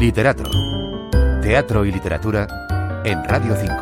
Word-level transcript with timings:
Literato. 0.00 0.50
Teatro 1.40 1.84
y 1.84 1.92
literatura 1.92 3.02
en 3.04 3.22
Radio 3.24 3.54
5. 3.54 3.72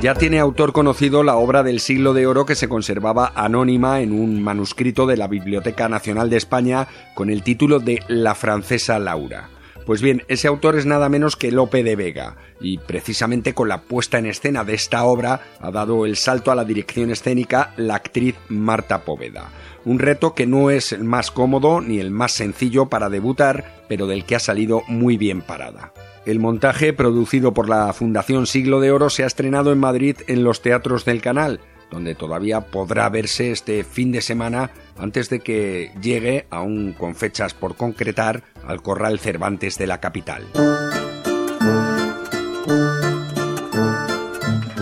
Ya 0.00 0.14
tiene 0.14 0.38
autor 0.40 0.72
conocido 0.72 1.22
la 1.22 1.36
obra 1.36 1.62
del 1.62 1.80
siglo 1.80 2.14
de 2.14 2.26
oro 2.26 2.46
que 2.46 2.54
se 2.54 2.68
conservaba 2.68 3.30
anónima 3.34 4.00
en 4.00 4.12
un 4.12 4.42
manuscrito 4.42 5.06
de 5.06 5.18
la 5.18 5.28
Biblioteca 5.28 5.88
Nacional 5.90 6.30
de 6.30 6.38
España 6.38 6.88
con 7.14 7.28
el 7.28 7.42
título 7.42 7.78
de 7.78 8.02
La 8.08 8.34
francesa 8.34 8.98
Laura. 8.98 9.59
Pues 9.90 10.02
bien, 10.02 10.22
ese 10.28 10.46
autor 10.46 10.78
es 10.78 10.86
nada 10.86 11.08
menos 11.08 11.34
que 11.34 11.50
Lope 11.50 11.82
de 11.82 11.96
Vega, 11.96 12.36
y 12.60 12.78
precisamente 12.78 13.54
con 13.54 13.66
la 13.66 13.80
puesta 13.80 14.18
en 14.18 14.26
escena 14.26 14.62
de 14.62 14.74
esta 14.74 15.02
obra 15.02 15.40
ha 15.58 15.72
dado 15.72 16.06
el 16.06 16.16
salto 16.16 16.52
a 16.52 16.54
la 16.54 16.64
dirección 16.64 17.10
escénica 17.10 17.74
la 17.76 17.96
actriz 17.96 18.36
Marta 18.48 19.00
Póveda. 19.04 19.50
Un 19.84 19.98
reto 19.98 20.32
que 20.32 20.46
no 20.46 20.70
es 20.70 20.92
el 20.92 21.02
más 21.02 21.32
cómodo 21.32 21.80
ni 21.80 21.98
el 21.98 22.12
más 22.12 22.30
sencillo 22.30 22.86
para 22.86 23.08
debutar, 23.08 23.84
pero 23.88 24.06
del 24.06 24.24
que 24.24 24.36
ha 24.36 24.38
salido 24.38 24.84
muy 24.86 25.16
bien 25.16 25.42
parada. 25.42 25.92
El 26.24 26.38
montaje, 26.38 26.92
producido 26.92 27.52
por 27.52 27.68
la 27.68 27.92
Fundación 27.92 28.46
Siglo 28.46 28.78
de 28.78 28.92
Oro, 28.92 29.10
se 29.10 29.24
ha 29.24 29.26
estrenado 29.26 29.72
en 29.72 29.80
Madrid 29.80 30.18
en 30.28 30.44
los 30.44 30.62
teatros 30.62 31.04
del 31.04 31.20
canal, 31.20 31.58
donde 31.90 32.14
todavía 32.14 32.60
podrá 32.60 33.08
verse 33.08 33.50
este 33.50 33.82
fin 33.82 34.12
de 34.12 34.22
semana 34.22 34.70
antes 34.98 35.30
de 35.30 35.40
que 35.40 35.92
llegue, 36.00 36.46
aún 36.50 36.92
con 36.92 37.14
fechas 37.14 37.54
por 37.54 37.76
concretar, 37.76 38.42
al 38.66 38.82
Corral 38.82 39.18
Cervantes 39.18 39.78
de 39.78 39.86
la 39.86 40.00
capital. 40.00 40.44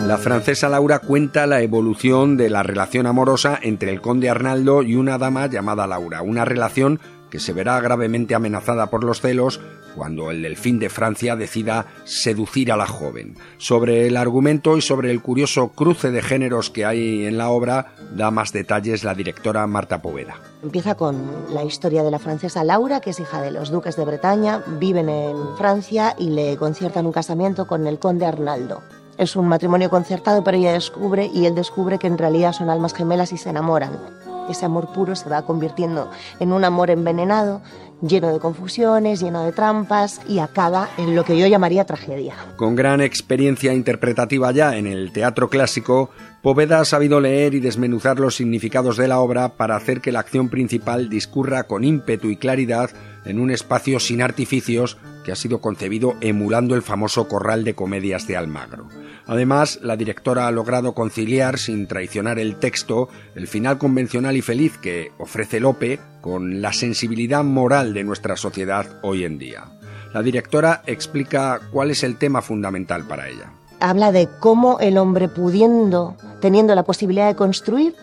La 0.08 0.16
francesa 0.16 0.70
Laura 0.70 1.00
cuenta 1.00 1.46
la 1.46 1.60
evolución 1.60 2.38
de 2.38 2.48
la 2.48 2.62
relación 2.62 3.06
amorosa 3.06 3.58
entre 3.60 3.90
el 3.90 4.00
conde 4.00 4.30
Arnaldo 4.30 4.82
y 4.82 4.94
una 4.94 5.18
dama 5.18 5.48
llamada 5.48 5.86
Laura, 5.86 6.22
una 6.22 6.46
relación 6.46 6.98
que 7.30 7.40
se 7.40 7.52
verá 7.52 7.80
gravemente 7.80 8.34
amenazada 8.34 8.88
por 8.88 9.04
los 9.04 9.20
celos 9.20 9.60
cuando 9.94 10.30
el 10.30 10.42
delfín 10.42 10.78
de 10.78 10.88
Francia 10.88 11.34
decida 11.34 11.86
seducir 12.04 12.70
a 12.70 12.76
la 12.76 12.86
joven. 12.86 13.36
Sobre 13.58 14.06
el 14.06 14.16
argumento 14.16 14.76
y 14.76 14.82
sobre 14.82 15.10
el 15.10 15.20
curioso 15.20 15.70
cruce 15.70 16.10
de 16.10 16.22
géneros 16.22 16.70
que 16.70 16.84
hay 16.84 17.26
en 17.26 17.36
la 17.36 17.50
obra 17.50 17.94
da 18.14 18.30
más 18.30 18.52
detalles 18.52 19.04
la 19.04 19.14
directora 19.14 19.66
Marta 19.66 20.00
Poveda. 20.00 20.36
Empieza 20.62 20.94
con 20.94 21.16
la 21.52 21.64
historia 21.64 22.02
de 22.02 22.10
la 22.10 22.18
francesa 22.18 22.64
Laura, 22.64 23.00
que 23.00 23.10
es 23.10 23.20
hija 23.20 23.42
de 23.42 23.50
los 23.50 23.70
duques 23.70 23.96
de 23.96 24.04
Bretaña, 24.04 24.62
viven 24.78 25.08
en 25.08 25.36
Francia 25.56 26.14
y 26.18 26.30
le 26.30 26.56
conciertan 26.56 27.06
un 27.06 27.12
casamiento 27.12 27.66
con 27.66 27.86
el 27.86 27.98
conde 27.98 28.26
Arnaldo. 28.26 28.82
Es 29.16 29.34
un 29.34 29.48
matrimonio 29.48 29.90
concertado, 29.90 30.44
pero 30.44 30.56
ella 30.56 30.72
descubre 30.72 31.28
y 31.34 31.46
él 31.46 31.56
descubre 31.56 31.98
que 31.98 32.06
en 32.06 32.18
realidad 32.18 32.52
son 32.52 32.70
almas 32.70 32.94
gemelas 32.94 33.32
y 33.32 33.36
se 33.36 33.50
enamoran. 33.50 33.98
Ese 34.48 34.66
amor 34.66 34.92
puro 34.92 35.14
se 35.14 35.28
va 35.28 35.42
convirtiendo 35.42 36.10
en 36.40 36.52
un 36.52 36.64
amor 36.64 36.90
envenenado, 36.90 37.60
lleno 38.02 38.32
de 38.32 38.38
confusiones, 38.38 39.20
lleno 39.20 39.44
de 39.44 39.52
trampas 39.52 40.20
y 40.28 40.38
acaba 40.38 40.88
en 40.98 41.14
lo 41.14 41.24
que 41.24 41.38
yo 41.38 41.46
llamaría 41.46 41.84
tragedia. 41.84 42.34
Con 42.56 42.76
gran 42.76 43.00
experiencia 43.00 43.74
interpretativa 43.74 44.50
ya 44.52 44.76
en 44.76 44.86
el 44.86 45.12
teatro 45.12 45.48
clásico, 45.48 46.10
Poveda 46.42 46.80
ha 46.80 46.84
sabido 46.84 47.20
leer 47.20 47.54
y 47.54 47.60
desmenuzar 47.60 48.20
los 48.20 48.36
significados 48.36 48.96
de 48.96 49.08
la 49.08 49.18
obra 49.18 49.56
para 49.56 49.76
hacer 49.76 50.00
que 50.00 50.12
la 50.12 50.20
acción 50.20 50.48
principal 50.48 51.08
discurra 51.08 51.64
con 51.64 51.84
ímpetu 51.84 52.28
y 52.28 52.36
claridad 52.36 52.90
en 53.24 53.40
un 53.40 53.50
espacio 53.50 54.00
sin 54.00 54.22
artificios 54.22 54.96
que 55.28 55.32
ha 55.32 55.36
sido 55.36 55.60
concebido 55.60 56.14
emulando 56.22 56.74
el 56.74 56.80
famoso 56.80 57.28
corral 57.28 57.62
de 57.62 57.74
comedias 57.74 58.26
de 58.26 58.38
Almagro. 58.38 58.88
Además, 59.26 59.78
la 59.82 59.94
directora 59.94 60.46
ha 60.46 60.50
logrado 60.50 60.94
conciliar, 60.94 61.58
sin 61.58 61.86
traicionar 61.86 62.38
el 62.38 62.56
texto, 62.56 63.10
el 63.34 63.46
final 63.46 63.76
convencional 63.76 64.38
y 64.38 64.40
feliz 64.40 64.78
que 64.78 65.12
ofrece 65.18 65.60
Lope 65.60 66.00
con 66.22 66.62
la 66.62 66.72
sensibilidad 66.72 67.44
moral 67.44 67.92
de 67.92 68.04
nuestra 68.04 68.36
sociedad 68.36 68.86
hoy 69.02 69.24
en 69.24 69.36
día. 69.36 69.66
La 70.14 70.22
directora 70.22 70.82
explica 70.86 71.60
cuál 71.72 71.90
es 71.90 72.04
el 72.04 72.16
tema 72.16 72.40
fundamental 72.40 73.06
para 73.06 73.28
ella. 73.28 73.52
Habla 73.80 74.12
de 74.12 74.30
cómo 74.40 74.80
el 74.80 74.96
hombre 74.96 75.28
pudiendo, 75.28 76.16
teniendo 76.40 76.74
la 76.74 76.84
posibilidad 76.84 77.26
de 77.26 77.36
construir, 77.36 77.94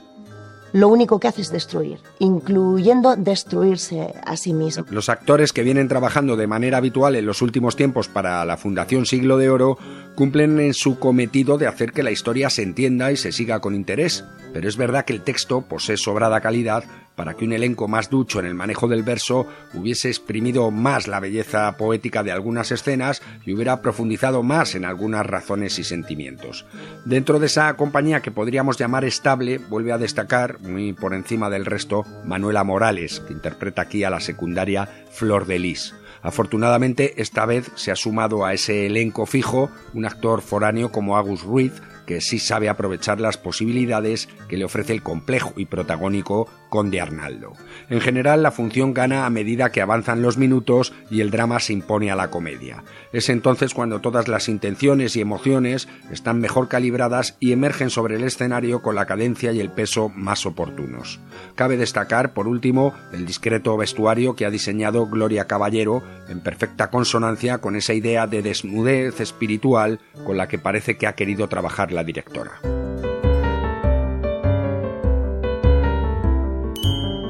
lo 0.76 0.90
único 0.90 1.22
que 1.22 1.30
hace 1.30 1.42
es 1.42 1.54
destruir, 1.54 2.00
incluyendo 2.20 3.16
destruirse 3.16 4.14
a 4.26 4.36
sí 4.36 4.52
mismo. 4.52 4.84
Los 4.90 5.08
actores 5.08 5.54
que 5.54 5.64
vienen 5.64 5.88
trabajando 5.88 6.36
de 6.36 6.48
manera 6.48 6.80
habitual 6.80 7.16
en 7.16 7.26
los 7.26 7.42
últimos 7.42 7.78
tiempos 7.78 8.10
para 8.10 8.44
la 8.44 8.58
Fundación 8.58 9.06
Siglo 9.06 9.38
de 9.38 9.50
Oro 9.50 9.78
cumplen 10.16 10.60
en 10.60 10.74
su 10.74 11.00
cometido 11.00 11.58
de 11.58 11.68
hacer 11.68 11.94
que 11.94 12.04
la 12.04 12.12
historia 12.12 12.50
se 12.50 12.64
entienda 12.64 13.14
y 13.14 13.16
se 13.16 13.32
siga 13.32 13.62
con 13.62 13.74
interés, 13.74 14.26
pero 14.52 14.68
es 14.68 14.76
verdad 14.76 15.06
que 15.06 15.14
el 15.14 15.22
texto 15.22 15.62
posee 15.62 15.96
sobrada 15.96 16.42
calidad 16.42 16.84
para 17.16 17.34
que 17.34 17.46
un 17.46 17.54
elenco 17.54 17.88
más 17.88 18.10
ducho 18.10 18.40
en 18.40 18.46
el 18.46 18.54
manejo 18.54 18.88
del 18.88 19.04
verso 19.04 19.48
hubiese 19.74 20.10
exprimido 20.10 20.70
más 20.72 21.08
la 21.08 21.20
belleza 21.20 21.76
poética 21.78 22.24
de 22.24 22.32
algunas 22.32 22.72
escenas 22.72 23.22
y 23.46 23.54
hubiera 23.54 23.82
profundizado 23.82 24.44
más 24.44 24.76
en 24.76 24.86
algunas 24.86 25.26
razones 25.26 25.80
y 25.80 25.84
sentimientos. 25.84 26.66
Dentro 27.06 27.40
de 27.40 27.48
esa 27.48 27.74
compañía 27.76 28.22
que 28.22 28.32
podríamos 28.32 28.78
llamar 28.78 29.06
estable, 29.06 29.58
vuelve 29.58 29.92
a 29.92 29.98
destacar, 29.98 30.58
muy 30.66 30.94
por 30.94 31.14
encima 31.14 31.50
del 31.50 31.66
resto, 31.66 32.06
Manuela 32.26 32.64
Morales, 32.64 33.22
que 33.22 33.34
interpreta 33.34 33.84
aquí 33.84 34.04
a 34.04 34.10
la 34.10 34.20
secundaria 34.20 34.88
Flor 35.12 35.46
de 35.46 35.60
Lis. 35.60 35.96
Afortunadamente, 36.22 37.22
esta 37.22 37.46
vez 37.46 37.72
se 37.76 37.92
ha 37.92 37.96
sumado 37.96 38.46
a 38.46 38.54
ese 38.54 38.88
elenco 38.88 39.26
fijo 39.26 39.70
un 39.94 40.06
actor 40.06 40.42
foráneo 40.42 40.92
como 40.92 41.18
Agus 41.18 41.44
Ruiz, 41.44 41.74
que 42.06 42.22
sí 42.22 42.40
sabe 42.40 42.70
aprovechar 42.70 43.20
las 43.20 43.38
posibilidades 43.38 44.30
que 44.48 44.58
le 44.58 44.66
ofrece 44.66 44.94
el 44.94 45.02
complejo 45.02 45.54
y 45.58 45.66
protagónico 45.66 46.48
Conde 46.70 47.00
Arnaldo. 47.00 47.54
En 47.90 48.02
general, 48.02 48.44
la 48.44 48.52
función 48.52 48.94
gana 48.94 49.26
a 49.26 49.30
medida 49.30 49.72
que 49.72 49.82
avanzan 49.82 50.22
los 50.22 50.38
minutos 50.38 50.94
y 51.10 51.22
el 51.22 51.32
drama 51.32 51.60
se 51.60 51.74
impone 51.74 52.12
a 52.12 52.16
la 52.16 52.30
comedia. 52.30 52.84
Es 53.14 53.30
entonces 53.30 53.74
cuando 53.74 54.02
todas 54.02 54.28
las 54.28 54.50
intenciones 54.50 55.16
y 55.16 55.22
emociones 55.22 55.88
están 56.12 56.40
mejor 56.40 56.68
calibradas 56.68 57.38
y 57.40 57.52
emergen 57.52 57.90
sobre 57.90 58.16
el 58.16 58.24
escenario 58.24 58.82
con 58.82 58.96
la 58.96 59.06
cadencia 59.06 59.52
y 59.52 59.60
el 59.60 59.72
peso 59.72 60.10
más 60.10 60.46
oportunos. 60.46 61.20
Cabe 61.56 61.78
destacar, 61.78 62.34
por 62.34 62.48
último, 62.48 62.94
el 63.14 63.26
discreto 63.26 63.78
vestuario 63.78 64.36
que 64.36 64.46
ha 64.46 64.50
diseñado 64.50 65.08
Gloria 65.08 65.46
Caballero 65.46 66.04
en 66.28 66.42
perfecta 66.42 66.90
consonancia 66.90 67.60
con 67.60 67.76
esa 67.76 67.94
idea 67.94 68.28
de 68.28 68.42
desnudez 68.42 69.20
espiritual 69.20 70.00
con 70.26 70.38
la 70.38 70.48
que 70.48 70.60
parece 70.60 70.98
que 70.98 71.08
ha 71.08 71.14
querido 71.14 71.48
trabajar 71.48 71.94
la 71.96 72.04
directora. 72.04 72.60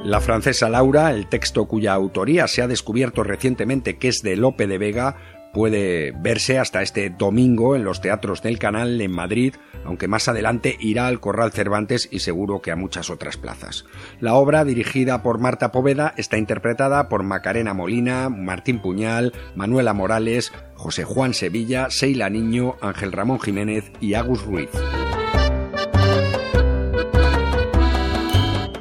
La 0.06 0.22
francesa 0.22 0.70
Laura, 0.70 1.12
el 1.12 1.28
texto 1.28 1.66
cuya 1.66 1.94
autoría 1.94 2.48
se 2.48 2.62
ha 2.62 2.68
descubierto 2.68 3.24
recientemente 3.24 3.98
que 3.98 4.10
es 4.10 4.22
de 4.22 4.36
Lope 4.36 4.68
de 4.68 4.78
Vega, 4.78 5.18
puede 5.56 6.12
verse 6.12 6.60
hasta 6.60 6.82
este 6.82 7.10
domingo 7.10 7.78
en 7.78 7.86
los 7.86 8.02
teatros 8.02 8.42
del 8.42 8.60
canal 8.60 9.00
en 9.00 9.12
Madrid, 9.12 9.56
aunque 9.86 10.10
más 10.10 10.28
adelante 10.28 10.76
irá 10.82 11.08
al 11.08 11.22
Corral 11.22 11.54
Cervantes 11.54 12.10
y 12.12 12.20
seguro 12.20 12.62
que 12.62 12.72
a 12.72 12.76
muchas 12.76 13.10
otras 13.10 13.38
plazas. 13.38 13.86
La 14.20 14.34
obra, 14.34 14.66
dirigida 14.66 15.24
por 15.24 15.40
Marta 15.40 15.72
Poveda, 15.72 16.14
está 16.18 16.38
interpretada 16.38 17.08
por 17.08 17.24
Macarena 17.24 17.74
Molina, 17.74 18.28
Martín 18.28 18.82
Puñal, 18.82 19.32
Manuela 19.56 19.94
Morales, 19.94 20.52
José 20.74 21.06
Juan 21.06 21.34
Sevilla, 21.34 21.88
Seila 21.90 22.30
Niño, 22.30 22.76
Ángel 22.82 23.14
Ramón 23.14 23.40
Jiménez 23.40 23.94
y 24.02 24.16
Agus 24.16 24.44
Ruiz. 24.44 24.72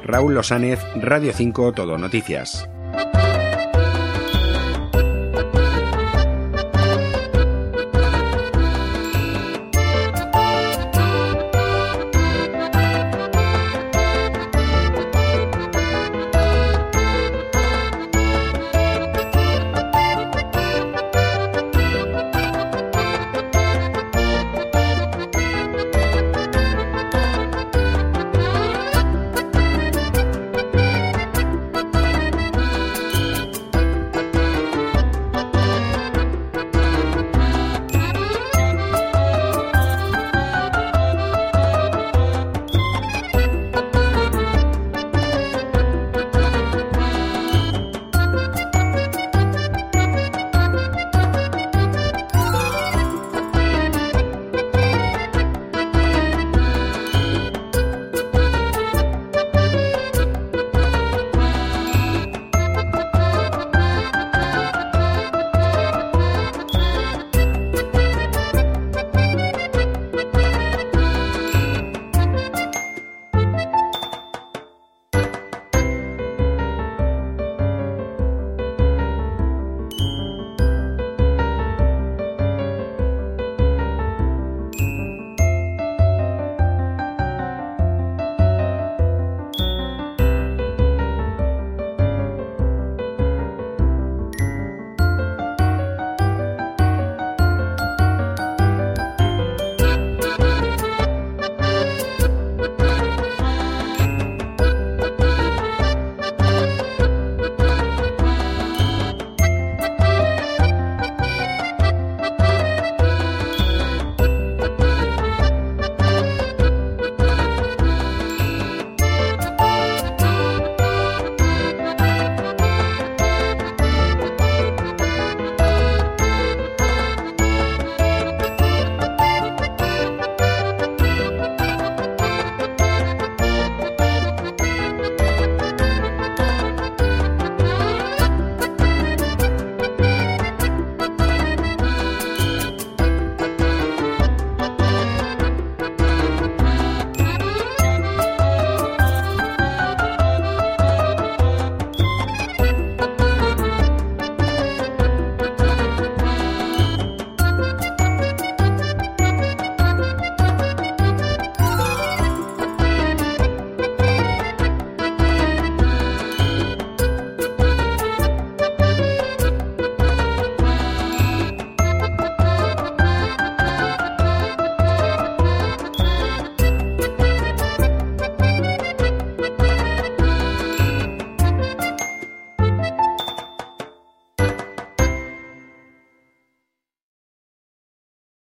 Raúl 0.03 0.33
Losánez, 0.33 0.81
Radio 0.97 1.31
5 1.31 1.71
Todo 1.71 1.97
Noticias. 1.97 2.67